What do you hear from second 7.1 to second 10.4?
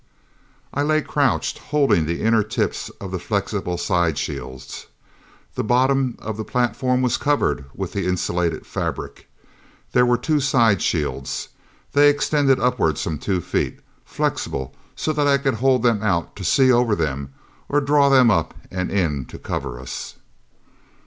covered with the insulated fabric. There were two